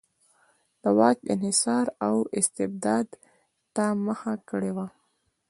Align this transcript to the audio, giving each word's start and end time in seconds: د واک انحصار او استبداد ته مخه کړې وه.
د 0.81 0.83
واک 0.97 1.17
انحصار 1.33 1.85
او 2.07 2.15
استبداد 2.39 3.07
ته 3.75 3.83
مخه 4.05 4.33
کړې 4.49 4.71
وه. 4.75 4.87